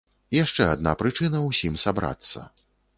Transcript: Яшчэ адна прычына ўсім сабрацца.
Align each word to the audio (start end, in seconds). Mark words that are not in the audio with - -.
Яшчэ 0.35 0.63
адна 0.75 0.95
прычына 1.03 1.45
ўсім 1.49 1.79
сабрацца. 1.85 2.39